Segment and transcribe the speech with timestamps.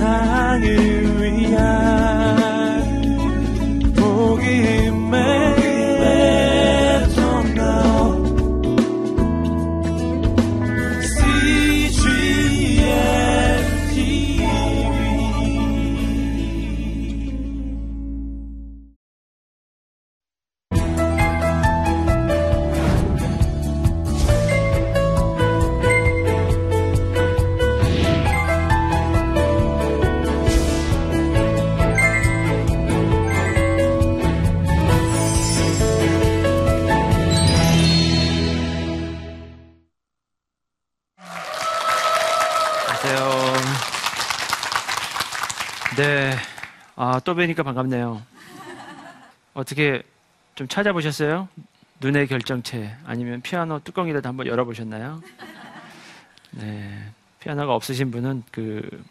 [0.00, 0.89] 세상을
[47.24, 48.22] 또 뵈니까 반갑네요.
[49.54, 50.02] 어떻게
[50.54, 51.48] 좀 찾아보셨어요?
[52.00, 55.22] 눈의 결정체 아니면 피아노 뚜껑이라도 한번 열어보셨나요?
[56.52, 57.12] 네.
[57.40, 59.04] 피아노가 없으신 분은 그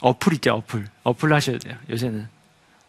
[0.00, 0.86] 어플 있죠, 어플.
[1.04, 2.28] 어플 하셔야 돼요, 요새는.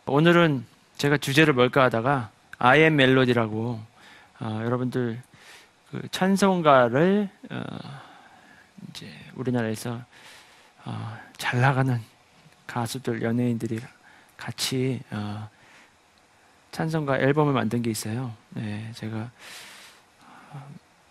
[0.06, 0.66] 오늘은
[0.98, 3.82] 제가 주제를 뭘까 하다가 I am 멜로디라고
[4.40, 5.22] 어, 여러분들
[5.92, 7.64] 그 찬송가를 어,
[8.90, 10.02] 이제 우리나라에서
[10.86, 12.00] 어, 잘 나가는
[12.68, 13.80] 가수들, 연예인들이
[14.38, 15.50] 같이 어,
[16.72, 18.34] 찬송가 앨범을 만든 게 있어요.
[18.50, 19.30] 네, 제가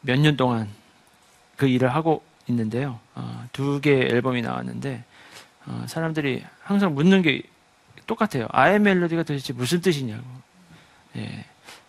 [0.02, 0.68] 몇 년 동안
[1.56, 3.00] 그 일을 하고 있는데요.
[3.14, 5.02] 어, 두개 앨범이 나왔는데
[5.66, 7.42] 어, 사람들이 항상 묻는 게
[8.06, 8.46] 똑같아요.
[8.50, 10.24] 아의 멜로디가 도대체 무슨 뜻이냐고.
[11.16, 11.44] 예,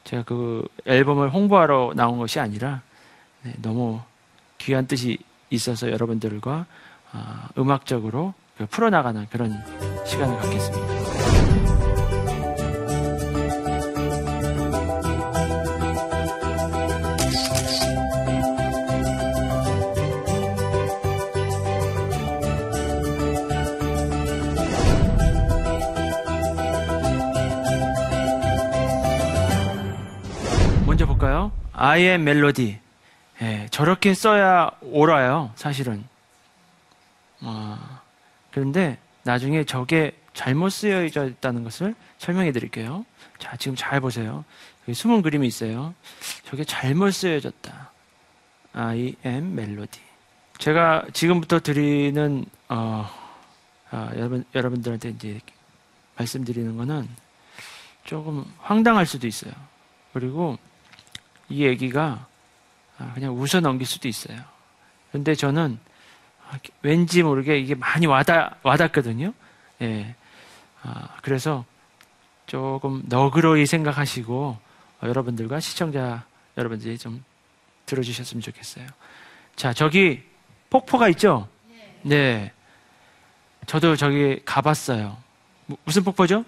[0.06, 2.82] 제가 그 앨범을 홍보하러 나온 것이 아니라
[3.42, 4.02] 네, 너무
[4.60, 5.18] 귀한 뜻이
[5.50, 6.66] 있어서 여러분들과
[7.12, 8.34] 어, 음악적으로
[8.70, 9.52] 풀어나가는 그런
[10.06, 11.05] 시간을 갖겠습니다.
[31.94, 32.80] Am melody.
[33.42, 36.06] 예, 저렇게 써야 옳아요, 사실은.
[37.42, 37.78] 어,
[38.52, 43.06] 그런데 나중에 저게 잘못 쓰여져 있다는 것을 설명해 드릴게요.
[43.40, 44.46] 자, 지금 잘 보세요.
[44.84, 45.94] 여기 숨은 그림이 있어요.
[46.46, 47.92] 저게 잘못 쓰여졌다.
[48.74, 50.04] I am melody.
[50.58, 53.10] 제가 지금부터 드리는, 어,
[53.92, 55.40] 아, 여러분, 여러분들한테 이제
[56.18, 57.08] 말씀드리는 거는
[58.06, 59.54] 조금 황당할 수도 있어요.
[60.14, 60.58] 그리고
[61.50, 62.28] 이 얘기가
[62.98, 64.40] 아, 그냥 웃어 넘길 수도 있어요.
[65.12, 65.80] 근데 저는
[66.82, 69.34] 왠지 모르게 이게 많이 와닿, 와닿거든요.
[69.82, 70.16] 예.
[70.82, 71.66] 아, 그래서
[72.46, 74.58] 조금 너그러이 생각하시고
[75.02, 76.26] 어, 여러분들과 시청자
[76.58, 77.24] 여러분들이 좀
[77.86, 78.88] 들어주셨으면 좋겠어요.
[79.56, 80.24] 자, 저기
[80.70, 81.48] 폭포가 있죠?
[82.02, 82.52] 네.
[83.66, 85.18] 저도 저기 가봤어요.
[85.84, 86.46] 무슨 폭포죠?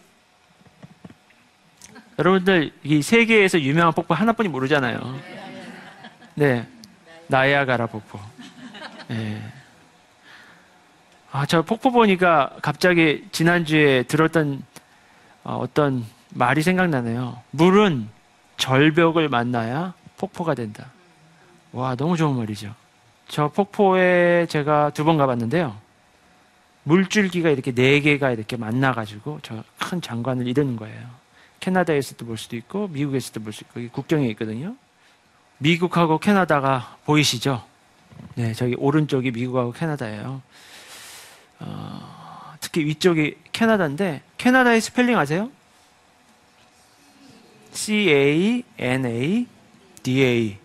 [2.20, 5.00] 여러분들 이 세계에서 유명한 폭포 하나뿐이 모르잖아요.
[6.36, 6.68] 네,
[7.28, 8.20] 나야가라 폭포.
[9.08, 9.42] 네.
[11.32, 14.64] 아, 저 폭포 보니까 갑자기 지난주에 들었던
[15.44, 17.42] 어, 어떤 말이 생각나네요.
[17.52, 18.08] 물은
[18.58, 20.88] 절벽을 만나야 폭포가 된다.
[21.72, 22.74] 와, 너무 좋은 말이죠.
[23.28, 25.76] 저 폭포에 제가 두 번 가봤는데요.
[26.84, 31.17] 물줄기가 이렇게 네 개가 이렇게 만나가지고 저 큰 장관을 이루는 거예요.
[31.68, 34.78] 캐나다에서도 볼 수도 있고 미국에서도 볼 수 있고 국경에 있거든요.
[35.58, 37.62] 미국하고 캐나다가 보이시죠?
[38.36, 40.42] 네, 저기 오른쪽이 미국하고 캐나다예요.
[41.60, 45.52] 어, 특히 위쪽이 캐나다인데 캐나다의 스펠링 아세요?
[47.74, 49.48] C A N A
[50.04, 50.58] D A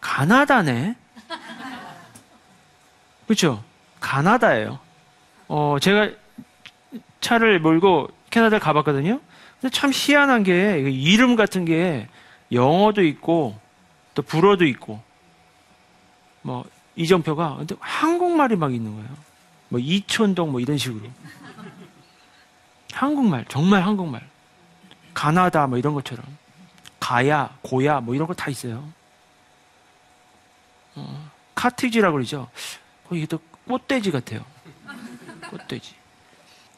[0.00, 0.94] 가나다네.
[3.26, 3.64] 그렇죠?
[3.98, 4.78] 가나다예요.
[5.48, 6.10] 어, 제가
[7.20, 9.20] 차를 몰고 캐나다를 가봤거든요.
[9.64, 12.06] 근데 참 희한한 게 이름 같은 게
[12.52, 13.58] 영어도 있고
[14.14, 15.02] 또 불어도 있고
[16.42, 16.66] 뭐
[16.96, 19.08] 이정표가 근데 한국말이 막 있는 거예요.
[19.70, 21.08] 뭐 이촌동 뭐 이런 식으로
[22.92, 24.28] 한국말 정말 한국말
[25.14, 26.26] 가나다 뭐 이런 것처럼
[27.00, 28.86] 가야 고야 뭐 이런 거 다 있어요.
[30.94, 32.50] 어, 카티지라고 그러죠.
[33.08, 34.44] 어, 이게 또 꽃돼지 같아요.
[35.48, 35.94] 꽃돼지.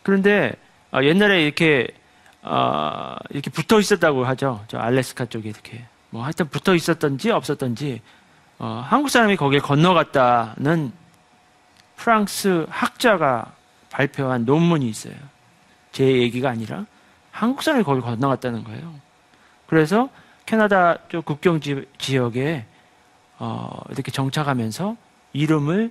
[0.04, 0.52] 그런데
[0.92, 1.88] 어, 옛날에 이렇게
[2.46, 4.64] 어, 이렇게 붙어 있었다고 하죠.
[4.68, 5.84] 저 알래스카 쪽에 이렇게.
[6.10, 8.00] 뭐 하여튼 붙어 있었던지 없었던지
[8.58, 10.92] 어, 한국 사람이 거기에 건너갔다는
[11.96, 13.52] 프랑스 학자가
[13.90, 15.14] 발표한 논문이 있어요.
[15.92, 16.86] 제 얘기가 아니라
[17.30, 18.94] 한국 사람이 거기 건너갔다는 거예요.
[19.66, 20.08] 그래서
[20.46, 22.64] 캐나다 쪽 국경 지 역에
[23.38, 24.96] 어, 이렇게 정착하면서
[25.32, 25.90] 이름을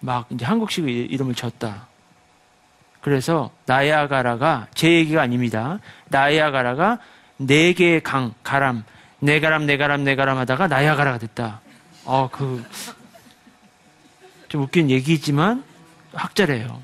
[0.00, 1.86] 막 이제 한국식 이름을 졌다.
[3.02, 5.80] 그래서 나야가라가 제 얘기가 아닙니다.
[6.08, 6.98] 나야가라가
[7.36, 8.84] 네 개의 강, 가람,
[9.18, 11.60] 네 가람, 네 가람, 네 가람 하다가 나야가라가 됐다.
[12.04, 12.64] 어, 그,
[14.48, 15.64] 좀 웃긴 얘기지만
[16.14, 16.80] 학자래요.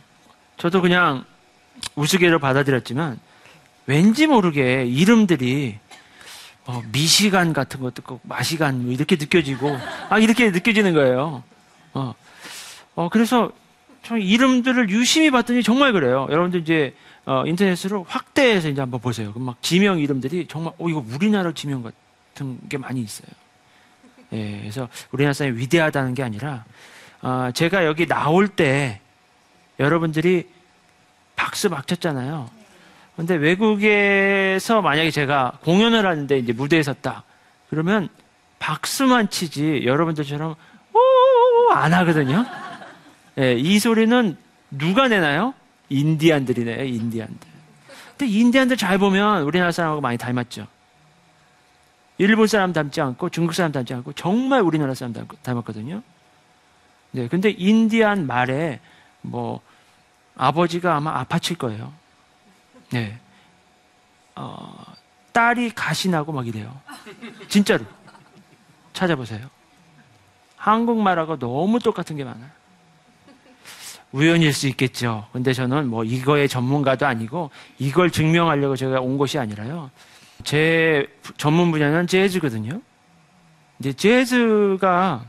[0.57, 1.25] 저도 그냥
[1.95, 3.21] 우스개로 받아들였지만
[3.87, 5.79] 왠지 모르게 이름들이
[6.67, 9.79] 어, 미시간 같은 것도 있고 마시간 뭐 이렇게 느껴지고
[10.09, 11.45] 아 이렇게 느껴지는 거예요.
[11.95, 12.15] 어,
[12.97, 13.53] 어 그래서
[14.03, 16.27] 저 이름들을 유심히 봤더니 정말 그래요.
[16.31, 16.95] 여러분들 이제
[17.27, 19.33] 어, 인터넷으로 확대해서 이제 한번 보세요.
[19.33, 23.29] 그럼 막 지명 이름들이 정말 어 이거 우리나라 지명 같은 게 많이 있어요.
[24.33, 26.65] 예, 그래서 우리나라 사람이 위대하다는 게 아니라
[27.23, 29.01] 어, 제가 여기 나올 때
[29.79, 30.49] 여러분들이
[31.37, 32.51] 박수 막 쳤잖아요.
[33.17, 37.25] 근데 외국에서 만약에 제가 공연을 하는데 이제 무대에 섰다.
[37.69, 38.09] 그러면
[38.59, 40.55] 박수만 치지 여러분들처럼
[40.95, 42.47] 오 안 하거든요.
[43.39, 44.37] 예, 이 소리는
[44.71, 45.55] 누가 내나요?
[45.89, 47.49] 인디안들이 내요, 인디안들.
[48.17, 50.67] 근데 인디안들 잘 보면 우리나라 사람하고 많이 닮았죠.
[52.19, 56.03] 일본 사람 닮지 않고 중국 사람 닮지 않고 정말 우리나라 사람 닮았거든요.
[57.13, 58.81] 네, 근데 인디안 말에
[59.23, 59.61] 뭐
[60.37, 61.93] 아버지가 아마 아파칠 거예요.
[62.91, 63.19] 네.
[64.35, 64.85] 어,
[65.33, 66.81] 딸이 가시나고 막 이래요.
[67.49, 67.85] 진짜로.
[68.93, 69.49] 찾아보세요.
[70.57, 72.58] 한국말하고 너무 똑같은 게 많아요.
[74.13, 75.27] 우연일 수 있겠죠.
[75.33, 79.91] 근데 저는 뭐 이거의 전문가도 아니고 이걸 증명하려고 제가 온 것이 아니라요.
[80.45, 81.07] 제
[81.37, 82.81] 전문 분야는 재즈거든요.
[83.81, 85.25] 이제 재즈가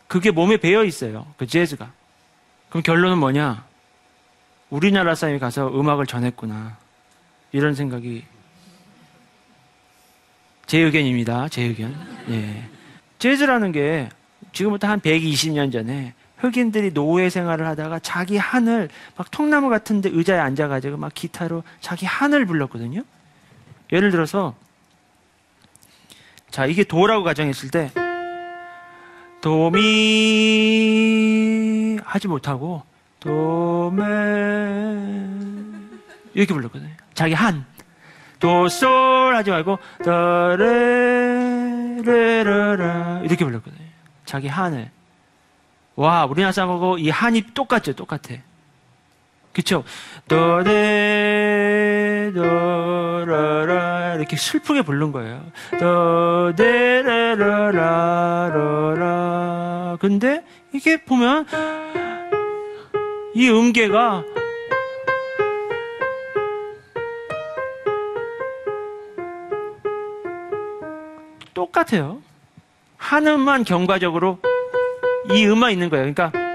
[0.10, 1.25] 그게 몸에 배어 있어요.
[1.38, 1.89] 그 재즈가.
[2.68, 3.63] 그럼 결론은 뭐냐?
[4.69, 6.75] 우리나라 사람이 가서 음악을 전했구나.
[7.53, 8.25] 이런 생각이
[10.65, 11.48] 제 의견입니다.
[11.48, 11.96] 제 의견.
[12.29, 12.67] 예.
[13.20, 14.10] 재즈라는 게
[14.51, 20.39] 지금부터 한 120년 전에 흑인들이 노예 생활을 하다가 자기 한을 막 통나무 같은 데 의자에
[20.39, 23.01] 앉아 가지고 막 기타로 자기 한을 불렀거든요.
[23.94, 24.55] 예를 들어서
[26.51, 27.91] 자 이게 도라고 가정했을 때
[29.41, 31.00] 도미
[32.03, 32.84] 하지 못하고
[33.19, 34.03] 도메
[36.34, 36.91] 이렇게 불렀거든요.
[37.13, 37.65] 자기 한
[38.39, 40.81] 도솔 하지 말고 더레레라라
[43.24, 43.86] 이렇게 불렀거든요.
[44.25, 44.91] 자기 한을
[46.00, 48.36] 와, 우리나라 사람하고 이 한이 똑같죠, 똑같아.
[49.51, 49.84] 그쵸?
[50.29, 51.99] 도데,
[52.33, 55.41] 도라라, 이렇게 슬프게 부른 거예요.
[55.79, 57.17] 도데라라라라.
[60.00, 60.43] 근데
[60.74, 61.45] 이게 보면
[63.33, 64.24] 이 음계가
[71.53, 72.21] 똑같아요.
[72.98, 74.39] 한 음만 경과적으로
[75.31, 76.13] 이 음만 있는 거예요.
[76.13, 76.49] 그러니까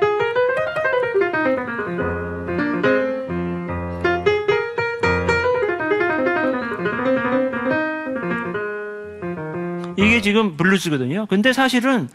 [10.24, 11.26] 지금 블루스거든요.
[11.26, 12.08] 근데 사실은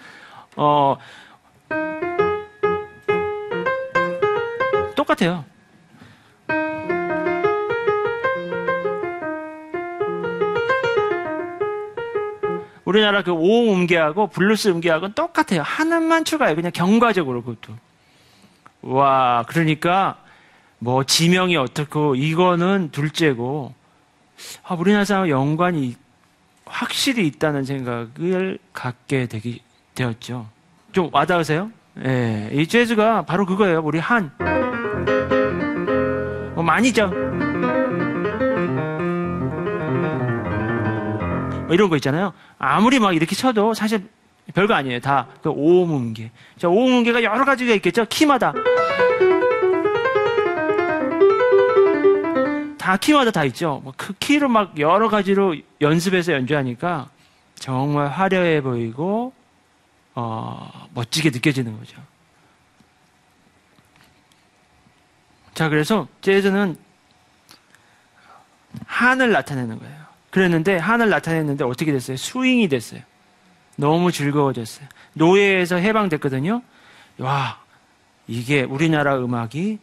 [0.57, 0.97] 어
[4.95, 5.45] 똑같아요.
[12.83, 15.61] 우리나라 그 오음 음계하고 블루스 음계하고는 똑같아요.
[15.61, 16.55] 하나만 추가해요.
[16.55, 17.75] 그냥 경과적으로 그것도.
[18.81, 20.17] 와, 그러니까
[20.79, 23.75] 뭐 지명이 어떻고 이거는 둘째고
[24.63, 26.08] 아, 우리나라 사람 연관이 있고
[26.69, 29.61] 확실히 있다는 생각을 갖게 되기
[29.95, 30.47] 되었죠.
[30.91, 31.71] 좀 와닿으세요?
[32.05, 33.81] 예, 이 재즈가 바로 그거예요.
[33.83, 34.31] 우리 한.
[36.55, 37.07] 뭐 많이죠.
[41.65, 42.33] 뭐 이런 거 있잖아요.
[42.57, 44.07] 아무리 막 이렇게 쳐도 사실
[44.53, 44.99] 별거 아니에요.
[44.99, 46.31] 다 그 오음음계.
[46.57, 48.05] 자, 오음음계가 여러 가지가 있겠죠.
[48.05, 48.53] 키마다.
[52.89, 53.81] 다 키마다 다 있죠.
[53.83, 57.07] 뭐그 키를 막 여러 가지로 연습해서 연주하니까
[57.53, 59.31] 정말 화려해 보이고
[60.15, 62.01] 어, 멋지게 느껴지는 거죠.
[65.53, 66.77] 자, 그래서 재즈는
[68.87, 69.95] 한을 나타내는 거예요.
[70.31, 72.17] 그랬는데 한을 나타냈는데 어떻게 됐어요?
[72.17, 73.01] 스윙이 됐어요.
[73.75, 74.87] 너무 즐거워졌어요.
[75.13, 76.63] 노예에서 해방됐거든요.
[77.19, 77.59] 와,
[78.25, 79.77] 이게 우리나라 음악이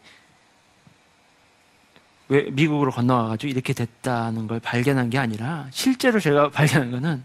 [2.29, 7.23] 왜 미국으로 건너와가지고 이렇게 됐다는 걸 발견한 게 아니라 실제로 제가 발견한 거는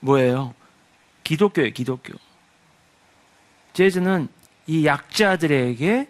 [0.00, 0.54] 뭐예요?
[1.24, 2.14] 기독교예요, 기독교.
[3.72, 4.28] 재즈는
[4.66, 6.08] 이 약자들에게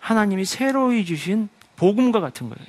[0.00, 2.66] 하나님이 새로이 주신 복음과 같은 거예요.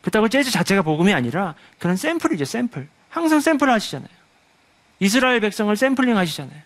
[0.00, 2.88] 그렇다고 재즈 자체가 복음이 아니라 그런 샘플이죠, 샘플.
[3.08, 4.08] 항상 샘플 하시잖아요.
[5.00, 6.60] 이스라엘 백성을 샘플링 하시잖아요.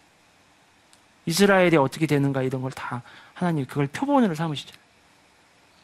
[1.27, 3.03] 이스라엘이 어떻게 되는가 이런 걸 다
[3.35, 4.79] 하나님 그걸 표본으로 삼으시잖아요.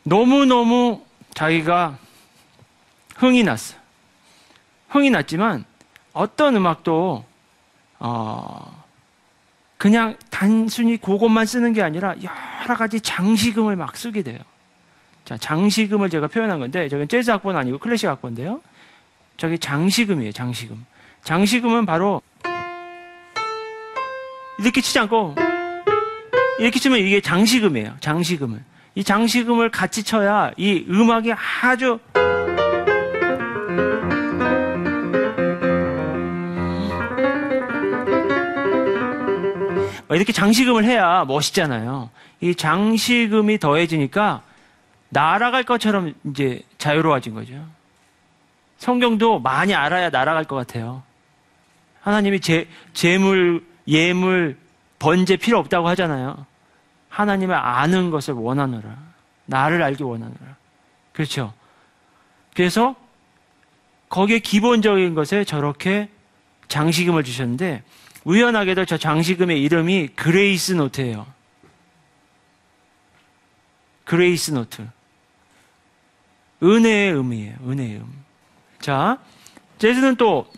[0.05, 1.05] 너무너무
[1.35, 1.99] 자기가
[3.17, 3.77] 흥이 났어.
[4.89, 5.65] 흥이 났지만
[6.13, 7.25] 어떤 음악도
[7.99, 8.85] 어
[9.77, 14.39] 그냥 단순히 그것만 쓰는 게 아니라 여러 가지 장식음을 막 쓰게 돼요.
[15.25, 18.61] 자, 장식음을 제가 표현한 건데 저기 재즈 악보는 아니고 클래식 악보인데요.
[19.37, 20.87] 저기 장식음이에요, 장식음.
[21.23, 22.23] 장식음은 바로
[24.59, 25.35] 이렇게 치지 않고
[26.61, 27.97] 이렇게 치면 이게 장식음이에요.
[28.01, 28.63] 장식음을.
[28.95, 31.99] 이 장식음을 같이 쳐야 이 음악이 아주
[40.15, 42.11] 이렇게 장식음을 해야 멋있잖아요.
[42.41, 44.43] 이 장식음이 더해지니까
[45.09, 47.55] 날아갈 것처럼 이제 자유로워진 거죠.
[48.79, 51.03] 성경도 많이 알아야 날아갈 것 같아요.
[52.01, 54.59] 하나님이 제, 재물, 예물,
[54.99, 56.45] 번제 필요 없다고 하잖아요.
[57.09, 58.97] 하나님을 아는 것을 원하노라.
[59.47, 60.57] 나를 알기 원하노라.
[61.13, 61.53] 그렇죠.
[62.55, 62.95] 그래서
[64.09, 66.09] 거기에 기본적인 것에 저렇게
[66.69, 67.83] 장식음을 주셨는데
[68.25, 71.27] 우연하게도 저 장식음의 이름이 grace note예요.
[74.05, 74.89] grace note.
[76.63, 77.57] 은혜의 음이에요.
[77.67, 78.25] 은혜의 음.
[78.81, 79.19] 자,
[79.79, 80.51] 재즈는 또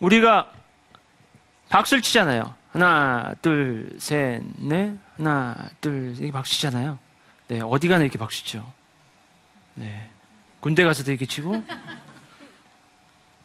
[0.00, 0.52] 우리가
[1.68, 2.54] 박수를 치잖아요.
[2.72, 4.96] 하나, 둘, 셋, 넷.
[5.16, 6.98] 하나, 둘, 이렇게 박수 치잖아요.
[7.48, 8.70] 네, 어디 가나 이렇게 박수 쳐.
[9.74, 10.10] 네.
[10.60, 11.64] 군대 가서도 이렇게 치고,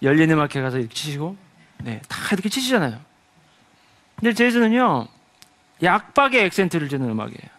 [0.02, 1.38] 열린 음악회 가서 이렇게 치시고,
[1.84, 3.00] 네, 다 이렇게 치시잖아요.
[4.16, 5.08] 근데 재즈는요,
[5.82, 7.50] 약박에 액센트를 주는 음악이에요.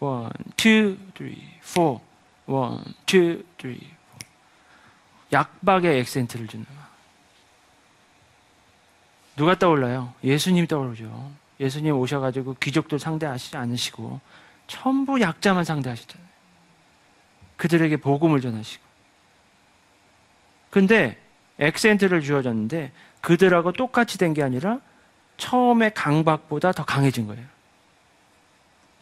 [0.00, 1.42] One, two, three,
[1.74, 2.00] four.
[2.46, 4.18] One, two, three, four.
[5.32, 6.84] 약박에 액센트를 주는 음악.
[9.36, 10.12] 누가 떠올라요?
[10.22, 11.32] 예수님 떠오르죠.
[11.58, 14.20] 예수님 오셔가지고 귀족들 상대하시지 않으시고
[14.66, 16.28] 전부 약자만 상대하시잖아요.
[17.56, 18.84] 그들에게 복음을 전하시고.
[20.70, 21.20] 근데
[21.58, 22.92] 액센트를 주어졌는데
[23.24, 24.78] 그들하고 똑같이 된 게 아니라
[25.38, 27.44] 처음에 강박보다 더 강해진 거예요.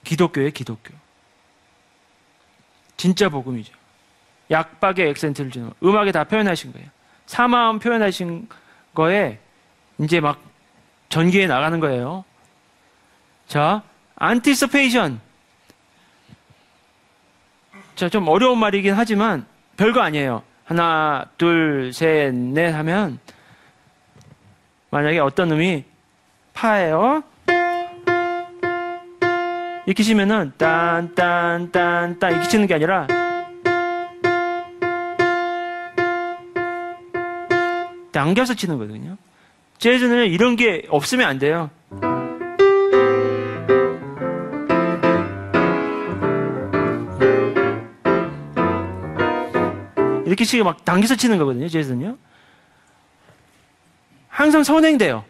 [0.05, 0.95] 기독교의 기독교.
[2.97, 3.75] 진짜 복음이죠.
[4.50, 6.88] 약박의 액센트를 주는 음악에 다 표현하신 거예요.
[7.26, 8.49] 사마음 표현하신
[8.95, 9.38] 거에
[9.99, 10.41] 이제 막
[11.09, 12.25] 전기에 나가는 거예요.
[13.49, 13.83] 자,
[14.17, 15.21] anticipation.
[17.97, 20.43] 자, 좀 어려운 말이긴 하지만 별거 아니에요.
[20.64, 23.19] 하나, 둘, 셋, 넷 하면
[24.93, 25.85] 만약에 어떤 놈이
[26.53, 27.23] 파예요.
[29.87, 33.07] 이렇게 치면은 딴, 딴, 딴, 딴 이렇게 치는 게 아니라
[38.13, 39.17] 당겨서 치는 거거든요.
[39.79, 41.71] 재즈는 이런 게 없으면 안 돼요.
[50.27, 52.19] 이렇게 치고 막 당겨서 치는 거거든요, 재즈는요.
[54.33, 55.25] 항상 선행돼요.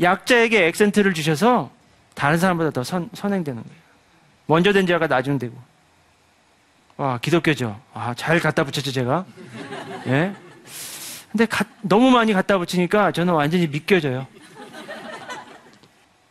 [0.00, 1.70] 약자에게 액센트를 주셔서
[2.14, 3.78] 다른 사람보다 더 선, 선행되는 거예요.
[4.46, 5.56] 먼저 된 자가 나중 되고.
[6.96, 7.80] 와, 기독교죠.
[7.94, 9.24] 아, 잘 갖다 붙였죠, 제가.
[10.08, 10.34] 예?
[11.30, 14.26] 근데 가, 너무 많이 갖다 붙이니까 저는 완전히 믿겨져요.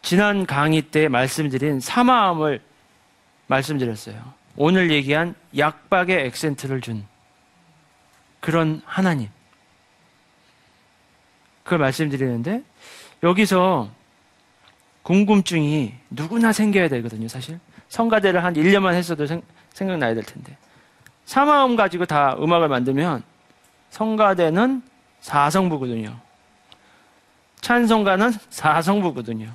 [0.02, 2.62] 지난 강의 때 말씀드린 사마음을
[3.48, 4.34] 말씀드렸어요.
[4.58, 7.06] 오늘 얘기한 약박의 액센트를 준
[8.42, 9.30] 그런 하나님.
[11.64, 12.64] 그걸 말씀드리는데
[13.24, 13.90] 여기서
[15.04, 17.60] 궁금증이 누구나 생겨야 되거든요, 사실.
[17.90, 19.42] 성가대를 한 1년만 했어도 생,
[19.74, 20.58] 생각나야 될 텐데.
[21.26, 23.24] 사마음 가지고 다 음악을 만들면
[23.90, 24.82] 성가대는
[25.22, 26.20] 사성부거든요.
[27.62, 29.54] 찬송가는 사성부거든요.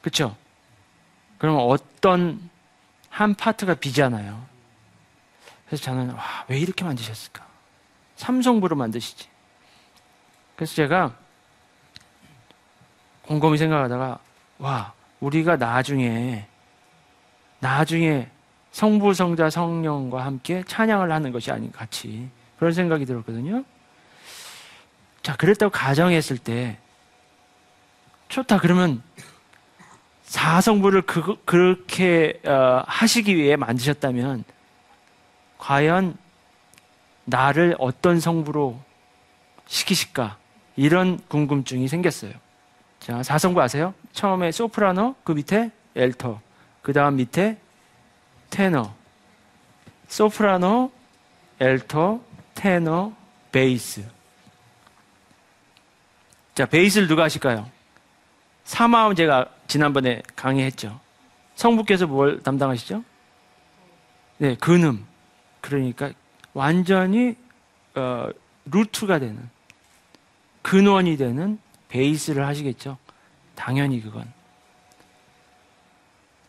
[0.00, 0.36] 그렇죠?
[1.38, 2.50] 그러면 어떤
[3.08, 4.46] 한 파트가 비잖아요.
[5.66, 7.46] 그래서 저는 와, 왜 이렇게 만드셨을까?
[8.16, 9.28] 삼성부로 만드시지.
[10.58, 11.14] 그래서 제가
[13.22, 14.18] 곰곰이 생각하다가
[14.58, 16.48] 와, 우리가 나중에
[17.60, 18.28] 나중에
[18.72, 23.62] 성부, 성자, 성령과 함께 찬양을 하는 것이 아닌가 같이 그런 생각이 들었거든요.
[25.22, 26.76] 자, 그랬다고 가정했을 때
[28.26, 29.00] 좋다 그러면
[30.24, 34.42] 사성부를 그, 그렇게 어, 하시기 위해 만드셨다면
[35.58, 36.18] 과연
[37.26, 38.80] 나를 어떤 성부로
[39.68, 40.36] 시키실까
[40.78, 42.32] 이런 궁금증이 생겼어요.
[43.00, 43.94] 자, 사성부 아세요?
[44.12, 46.40] 처음에 소프라노, 그 밑에 엘터,
[46.82, 47.58] 그 다음 밑에
[48.48, 48.94] 테너,
[50.06, 50.92] 소프라노,
[51.58, 52.20] 엘터,
[52.54, 53.12] 테너,
[53.50, 54.04] 베이스.
[56.54, 57.68] 자, 베이스를 누가 하실까요?
[58.62, 61.00] 사마음 제가 지난번에 강의했죠.
[61.56, 63.02] 성부께서 뭘 담당하시죠?
[64.36, 65.04] 네, 근음.
[65.60, 66.12] 그러니까
[66.54, 67.34] 완전히
[67.96, 68.28] 어,
[68.66, 69.57] 루트가 되는
[70.68, 71.58] 근원이 되는
[71.88, 72.98] 베이스를 하시겠죠.
[73.54, 74.30] 당연히 그건.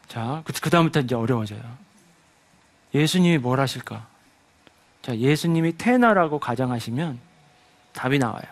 [0.09, 1.61] 자, 그, 그 다음부터 이제 어려워져요.
[2.93, 4.05] 예수님이 뭘 하실까?
[5.03, 7.17] 자, 예수님이 테너라고 가정하시면
[7.93, 8.43] 답이 나와요.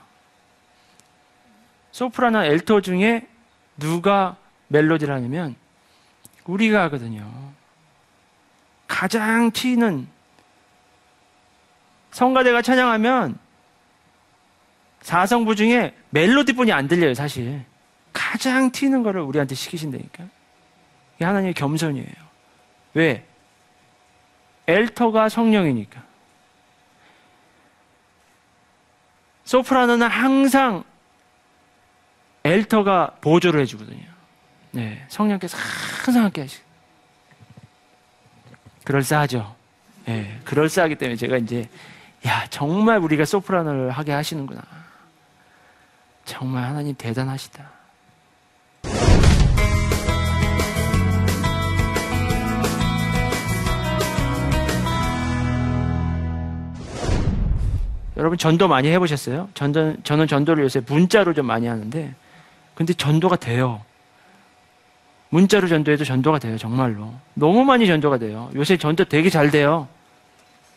[1.91, 3.27] 소프라노 엘토 중에
[3.75, 4.38] 누가
[4.69, 5.58] 멜로디를 하냐면
[6.45, 7.30] 우리가 하거든요.
[8.88, 10.08] 가장 튀는
[12.12, 13.46] 성가대가 찬양하면
[15.08, 17.63] 사성부 중에 멜로디뿐이 안 들려요, 사실.
[18.12, 20.26] 가장 튀는 거를 우리한테 시키신다니까.
[21.15, 22.12] 이게 하나님의 겸손이에요.
[22.93, 23.26] 왜?
[24.67, 26.04] 엘터가 성령이니까.
[29.46, 30.84] 소프라노는 항상
[32.43, 34.04] 엘터가 보조를 해주거든요.
[34.72, 35.58] 네, 성령께서
[36.04, 36.60] 항상 함께 하시.
[38.84, 39.56] 그럴싸하죠.
[40.04, 41.70] 네, 그럴싸하기 때문에 제가 이제
[42.26, 44.87] 야 정말 우리가 소프라노를 하게 하시는구나.
[46.27, 47.63] 정말 하나님 대단하시다.
[58.17, 59.49] 여러분 전도 많이 해보셨어요?
[59.53, 62.13] 전도, 저는 전도를 요새 문자로 좀 많이 하는데
[62.75, 63.81] 근데 전도가 돼요.
[65.29, 67.13] 문자로 전도해도 전도가 돼요, 정말로.
[67.35, 68.49] 너무 많이 전도가 돼요.
[68.55, 69.87] 요새 전도 되게 잘 돼요.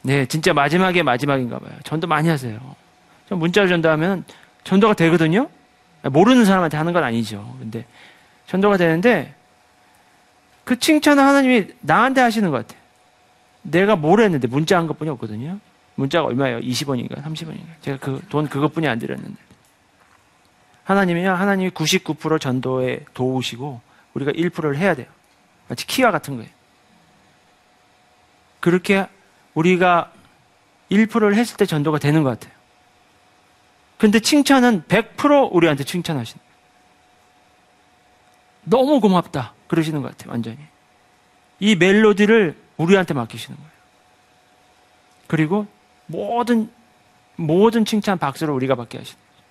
[0.02, 1.72] 네, 진짜 마지막에 마지막인가 봐요.
[1.82, 2.58] 전도 많이 하세요.
[3.30, 4.24] 문자로 전도하면
[4.64, 5.48] 전도가 되거든요?
[6.02, 7.56] 모르는 사람한테 하는 건 아니죠.
[7.58, 7.84] 근데
[8.46, 9.34] 전도가 되는데
[10.64, 12.80] 그 칭찬을 하나님이 나한테 하시는 것 같아요.
[13.62, 15.58] 내가 뭘 했는데 문자 한 것뿐이 없거든요.
[15.94, 16.60] 문자가 얼마예요?
[16.60, 17.80] 20원인가 30원인가?
[17.82, 19.36] 제가 그 돈 그것뿐이 안 드렸는데.
[20.84, 21.32] 하나님이요.
[21.34, 23.80] 하나님이 99% 전도에 도우시고
[24.14, 25.06] 우리가 1%를 해야 돼요.
[25.68, 26.50] 마치 키와 같은 거예요.
[28.60, 29.06] 그렇게
[29.54, 30.12] 우리가
[30.90, 32.52] 1%를 했을 때 전도가 되는 것 같아요.
[34.00, 36.56] 근데 칭찬은 100% 우리한테 칭찬하시는 거예요.
[38.64, 39.52] 너무 고맙다.
[39.68, 40.30] 그러시는 것 같아요.
[40.32, 40.56] 완전히.
[41.58, 43.70] 이 멜로디를 우리한테 맡기시는 거예요.
[45.26, 45.66] 그리고
[46.06, 46.72] 모든
[47.36, 49.44] 모든 칭찬 박수를 우리가 받게 하시는 거죠.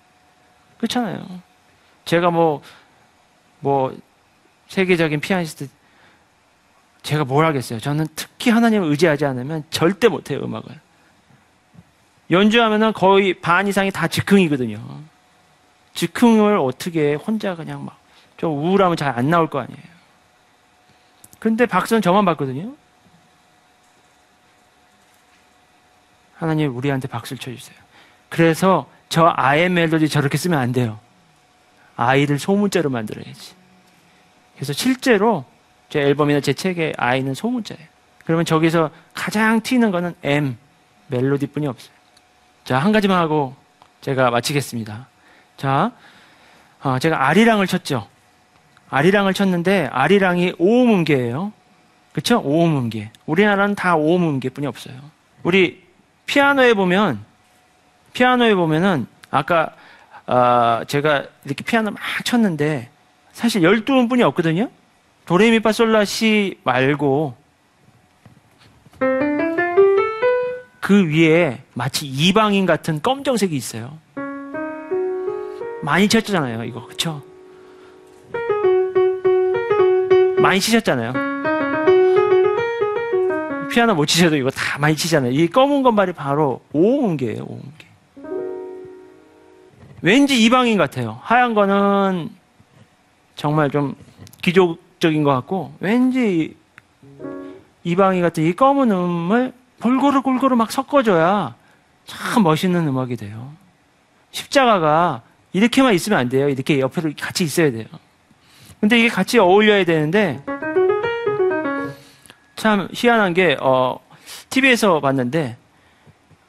[0.78, 1.42] 그렇잖아요.
[2.04, 2.62] 제가 뭐뭐
[3.60, 3.96] 뭐
[4.66, 5.68] 세계적인 피아니스트
[7.02, 7.78] 제가 뭘 하겠어요?
[7.78, 10.80] 저는 특히 하나님을 의지하지 않으면 절대 못해요 음악을.
[12.30, 14.78] 연주하면은 거의 반 이상이 다 즉흥이거든요.
[15.94, 18.00] 즉흥을 어떻게 혼자 그냥 막
[18.40, 19.82] 좀 우울하면 잘 안 나올 거 아니에요.
[21.38, 22.72] 근데 박수는 저만 받거든요.
[26.36, 27.76] 하나님 우리한테 박수를 쳐주세요.
[28.30, 30.98] 그래서 저 아의 멜로디 저렇게 쓰면 안 돼요.
[31.96, 33.54] 아이를 소문자로 만들어야지.
[34.54, 35.44] 그래서 실제로
[35.90, 37.86] 제 앨범이나 제 책에 아이는 소문자예요.
[38.24, 40.56] 그러면 저기서 가장 튀는 거는 M,
[41.08, 41.92] 멜로디뿐이 없어요.
[42.64, 43.54] 자, 한 가지만 하고
[44.00, 45.08] 제가 마치겠습니다.
[45.56, 45.92] 자,
[46.82, 48.06] 어, 제가 아리랑을 쳤죠.
[48.88, 51.52] 아리랑을 쳤는데 아리랑이 오음음계예요.
[52.12, 52.40] 그렇죠?
[52.40, 53.10] 오음음계.
[53.26, 54.94] 우리나라는 다 오음음계뿐이 없어요.
[55.42, 55.86] 우리
[56.26, 57.24] 피아노에 보면
[58.12, 59.74] 피아노에 보면은 아까
[60.26, 62.88] 아, 제가 이렇게 피아노 막 쳤는데
[63.32, 64.70] 사실 12음뿐이 없거든요.
[65.26, 67.36] 도레미파솔라시 말고
[70.90, 73.96] 그 위에 마치 이방인 같은 검정색이 있어요.
[75.84, 76.84] 많이 쳤잖아요, 이거.
[76.84, 77.22] 그쵸?
[80.42, 81.12] 많이 치셨잖아요.
[83.70, 85.30] 피아노 못 치셔도 이거 다 많이 치잖아요.
[85.30, 87.86] 이 검은 건말이 바로 오음계예요, 오음계.
[90.02, 91.20] 왠지 이방인 같아요.
[91.22, 92.30] 하얀 거는
[93.36, 93.94] 정말 좀
[94.42, 96.56] 기족적인 것 같고, 왠지
[97.84, 101.54] 이방인 같은 이 검은 음을 골고루 골고루 막 섞어줘야
[102.06, 103.52] 참 멋있는 음악이 돼요.
[104.30, 106.48] 십자가가 이렇게만 있으면 안 돼요.
[106.48, 107.86] 이렇게 옆으로 같이 있어야 돼요.
[108.80, 110.42] 근데 이게 같이 어울려야 되는데
[112.56, 113.98] 참 희한한 게 어,
[114.50, 115.56] TV에서 봤는데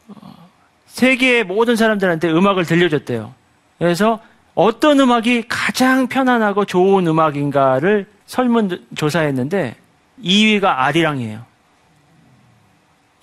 [0.10, 0.50] 어,
[0.88, 3.34] 세계의 모든 사람들한테 음악을 들려줬대요.
[3.80, 4.20] 그래서
[4.54, 9.76] 어떤 음악이 가장 편안하고 좋은 음악인가를 설문 조사했는데
[10.24, 11.51] 2위가 아리랑이에요.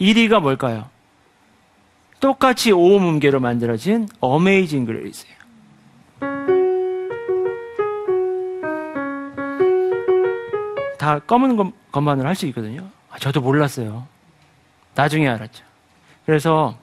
[0.00, 0.88] 1위가 뭘까요?
[2.20, 5.36] 똑같이 오음 음계로 만들어진 Amazing Grace예요.
[10.98, 12.88] 다 검은 건만으로 할 수 있거든요.
[13.10, 14.06] 아, 저도 몰랐어요.
[14.94, 15.64] 나중에 알았죠.
[16.26, 16.76] 그래서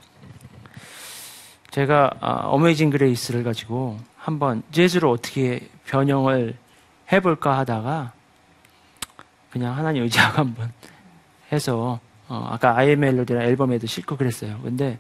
[1.71, 6.56] 제가 Amazing Grace를 가지고 한번 재즈로 어떻게 변형을
[7.12, 8.13] 해볼까 하다가
[9.51, 10.71] 그냥 하나님 의지하고 한번
[11.51, 14.60] 해서 어, 아까 아이 멜로디나 앨범에도 싣고 그랬어요.
[14.64, 14.98] 근데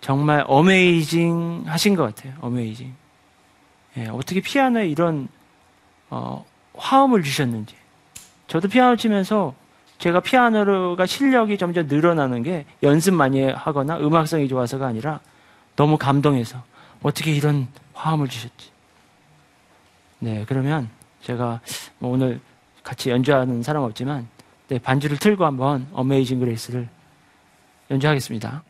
[0.00, 2.34] 정말 어메이징 하신 것 같아요.
[2.40, 2.94] 어메이징.
[3.96, 5.28] 예, 어떻게 피아노에 이런
[6.10, 6.44] 어,
[6.76, 7.74] 화음을 주셨는지.
[8.46, 9.54] 저도 피아노 치면서
[9.98, 15.20] 제가 피아노가 실력이 점점 늘어나는 게 연습 많이 하거나 음악성이 좋아서가 아니라
[15.76, 16.62] 너무 감동해서
[17.02, 18.70] 어떻게 이런 화음을 주셨지.
[20.18, 20.90] 네, 그러면
[21.22, 21.60] 제가
[21.98, 22.40] 뭐 오늘
[22.82, 24.28] 같이 연주하는 사람 없지만
[24.68, 26.88] 네, 반주를 틀고 한번 어메이징 그레이스를
[27.90, 28.62] 연주하겠습니다.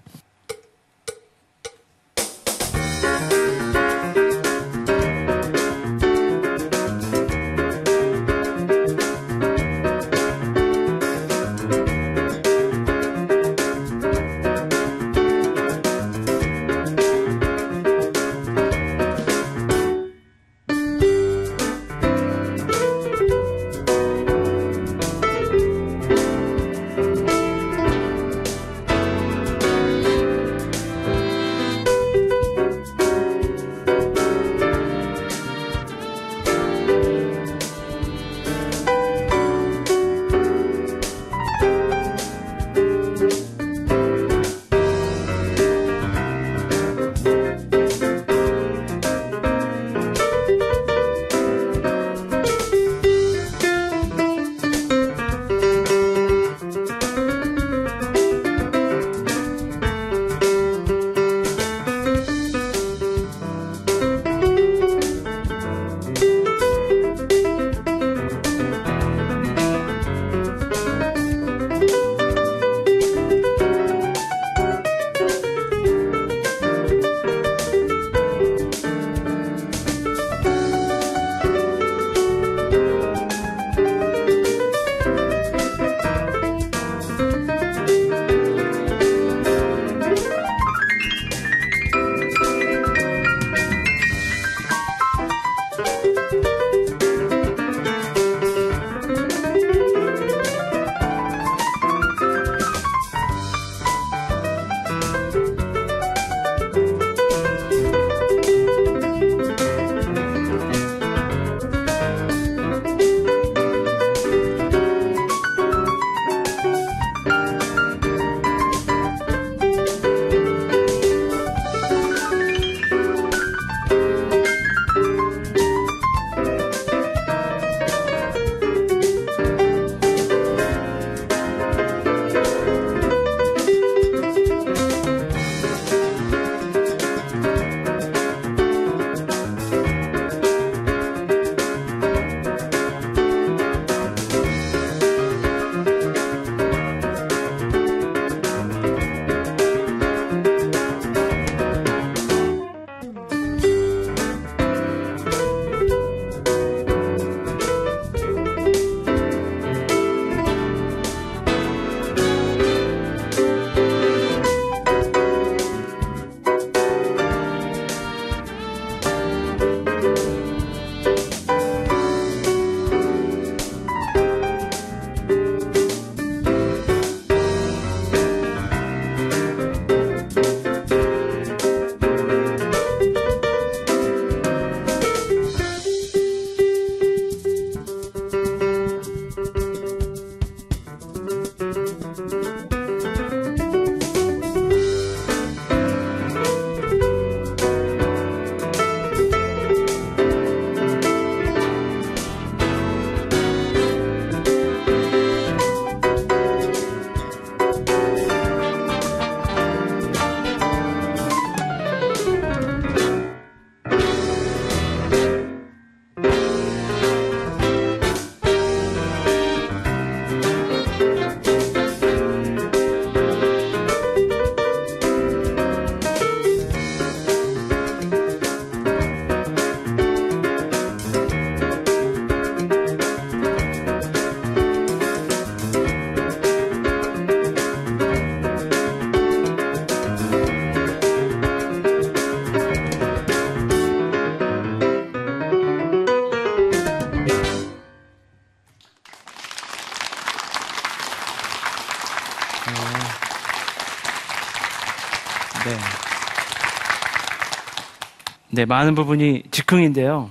[258.54, 260.30] 네, 많은 부분이 즉흥인데요.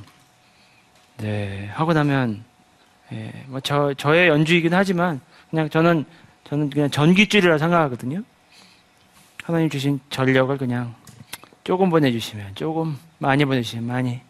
[1.17, 2.45] 네, 하고 나면,
[3.11, 6.05] 예, 뭐, 저, 저의 연주이긴 하지만, 그냥 저는,
[6.45, 8.23] 저는 그냥 전기줄이라 생각하거든요.
[9.43, 10.95] 하나님 주신 전력을 그냥
[11.65, 14.21] 조금 보내주시면, 조금 많이 보내주시면 많이,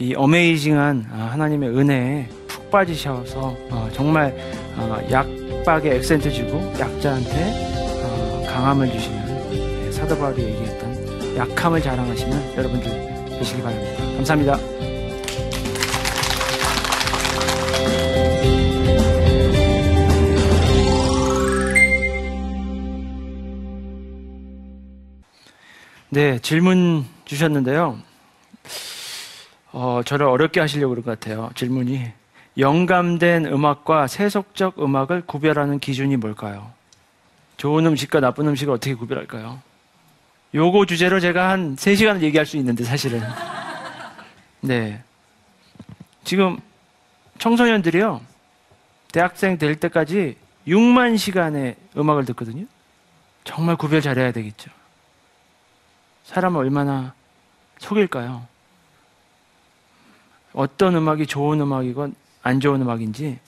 [0.00, 4.36] 이 어메이징한 아, 하나님의 은혜에 푹 빠지셔서, 어, 정말,
[4.76, 10.75] 어, 약박에 액센트 주고, 약자한테, 어, 강함을 주시면, 예, 사도 바울이 얘기했던
[11.36, 14.02] 약함을 자랑하시는 여러분들 되시기 바랍니다.
[14.16, 14.56] 감사합니다.
[26.08, 27.98] 네, 질문 주셨는데요.
[29.72, 31.50] 어, 저를 어렵게 하시려고 그런 것 같아요.
[31.54, 32.10] 질문이.
[32.56, 36.70] 영감된 음악과 세속적 음악을 구별하는 기준이 뭘까요?
[37.58, 39.60] 좋은 음식과 나쁜 음식을 어떻게 구별할까요?
[40.54, 43.22] 요거 주제로 제가 한 3시간을 얘기할 수 있는데, 사실은.
[44.60, 45.02] 네.
[46.24, 46.58] 지금
[47.38, 48.20] 청소년들이요,
[49.12, 52.64] 대학생 될 때까지 6만 시간의 음악을 듣거든요.
[53.44, 54.70] 정말 구별 잘해야 되겠죠.
[56.24, 57.14] 사람을 얼마나
[57.78, 58.46] 속일까요?
[60.52, 63.38] 어떤 음악이 좋은 음악이건 안 좋은 음악인지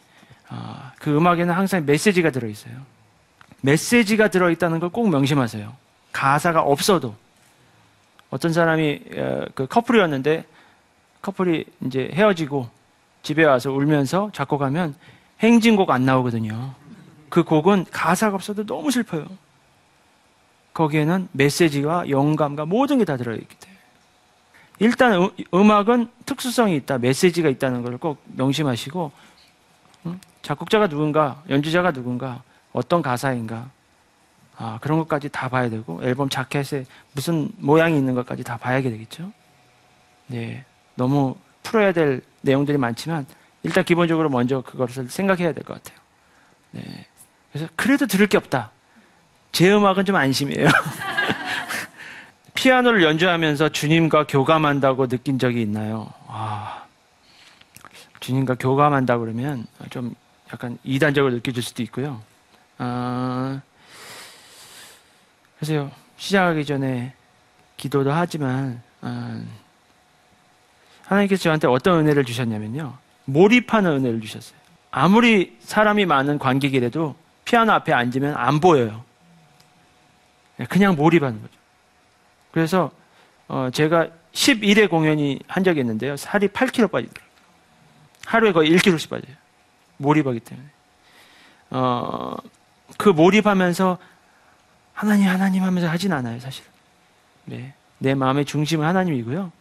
[0.50, 2.74] 어, 그 음악에는 항상 메시지가 들어있어요.
[3.62, 5.74] 메시지가 들어있다는 걸 꼭 명심하세요.
[6.12, 7.14] 가사가 없어도
[8.30, 10.44] 어떤 사람이 어, 그 커플이었는데
[11.22, 12.68] 커플이 이제 헤어지고
[13.22, 14.94] 집에 와서 울면서 작곡하면
[15.40, 16.74] 행진곡 안 나오거든요.
[17.28, 19.26] 그 곡은 가사가 없어도 너무 슬퍼요.
[20.74, 23.78] 거기에는 메시지와 영감과 모든 게 다 들어있기 때문에.
[24.80, 29.10] 일단 음, 악은 특수성이 있다, 메시지가 있다는 걸 꼭 명심하시고,
[30.06, 30.20] 음?
[30.42, 32.42] 작곡자가 누군가, 연주자가 누군가,
[32.72, 33.70] 어떤 가사인가,
[34.60, 39.32] 아, 그런 것까지 다 봐야 되고, 앨범 자켓에 무슨 모양이 있는 것까지 다 봐야 되겠죠?
[40.26, 40.64] 네.
[40.96, 43.24] 너무 풀어야 될 내용들이 많지만,
[43.62, 45.98] 일단 기본적으로 먼저 그것을 생각해야 될 것 같아요.
[46.72, 47.06] 네.
[47.52, 48.72] 그래서, 그래도 들을 게 없다.
[49.52, 50.66] 제 음악은 좀 안심이에요.
[52.54, 56.12] 피아노를 연주하면서 주님과 교감한다고 느낀 적이 있나요?
[56.26, 56.84] 아,
[58.20, 60.14] 주님과 교감한다 그러면 좀
[60.52, 62.20] 약간 이단적으로 느껴질 수도 있고요.
[62.78, 63.60] 아,
[65.58, 67.12] 그래서 시작하기 전에
[67.76, 69.40] 기도도 하지만 아,
[71.04, 72.96] 하나님께서 저한테 어떤 은혜를 주셨냐면요.
[73.24, 74.58] 몰입하는 은혜를 주셨어요.
[74.90, 79.04] 아무리 사람이 많은 관객이라도 피아노 앞에 앉으면 안 보여요.
[80.56, 81.54] 네, 그냥 몰입하는 거죠.
[82.50, 82.90] 그래서
[83.46, 86.16] 어 제가 11회 공연이 한 적이 있는데요.
[86.16, 87.28] 살이 8kg 빠지더라고요.
[88.26, 89.34] 하루에 거의 1kg씩 빠져요.
[89.96, 90.68] 몰입하기 때문에.
[91.70, 92.36] 어,
[92.96, 93.98] 그 몰입하면서
[94.98, 96.64] 하나님, 하나님 하면서 하진 않아요, 사실.
[97.44, 97.72] 네.
[97.98, 99.52] 내 마음의 중심은 하나님이고요.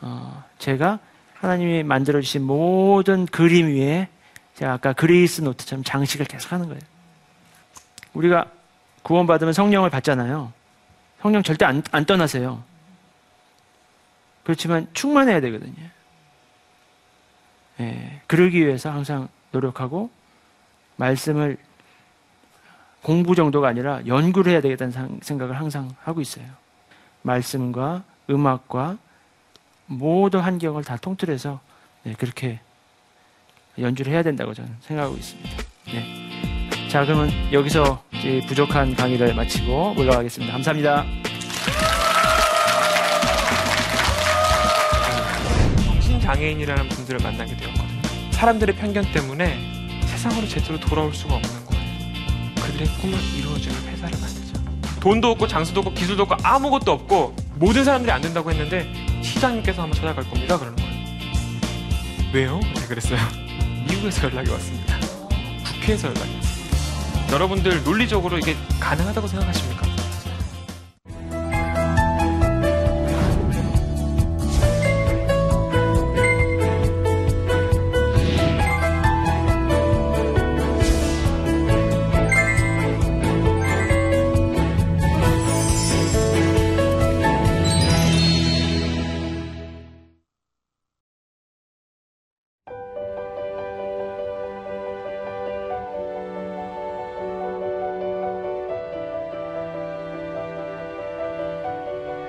[0.00, 0.98] 어, 제가
[1.34, 4.08] 하나님이 만들어 주신 모든 그림 위에
[4.54, 6.80] 제가 아까 grace note처럼 장식을 계속 하는 거예요.
[8.14, 8.50] 우리가
[9.02, 10.54] 구원받으면 성령을 받잖아요.
[11.20, 12.64] 성령 절대 안, 안 떠나세요.
[14.42, 15.90] 그렇지만 충만해야 되거든요.
[17.80, 20.10] 예, 그러기 위해서 항상 노력하고
[20.96, 21.58] 말씀을
[23.02, 26.46] 공부 정도가 아니라 연구를 해야 되겠다는 생각을 항상 하고 있어요.
[27.22, 28.96] 말씀과 음악과
[29.86, 31.60] 모든 환경을 다 통틀어서
[32.04, 32.60] 네, 그렇게
[33.78, 35.50] 연주를 해야 된다고 저는 생각하고 있습니다.
[35.86, 36.88] 네.
[36.88, 38.02] 자, 그러면 여기서
[38.48, 40.52] 부족한 강의를 마치고 올라가겠습니다.
[40.52, 41.04] 감사합니다.
[45.84, 48.02] 정신장애인이라는 분들을 만나게 되었거든요.
[48.32, 51.57] 사람들의 편견 때문에 세상으로 제대로 돌아올 수가 없는
[52.78, 55.00] 그들의 꿈을 이루어주는 회사를 만들죠.
[55.00, 58.88] 돈도 없고 장수도 없고 기술도 없고 아무것도 없고 모든 사람들이 안 된다고 했는데
[59.22, 60.58] 시장님께서 한번 찾아갈 겁니다.
[60.58, 60.98] 그러는 거예요.
[62.32, 62.60] 왜요?
[62.60, 63.18] 네, 그랬어요.
[63.88, 64.96] 미국에서 연락이 왔습니다.
[65.64, 67.32] 국회에서 연락이 왔습니다.
[67.32, 69.87] 여러분들 논리적으로 이게 가능하다고 생각하십니까?